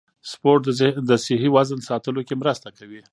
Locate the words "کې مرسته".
2.27-2.67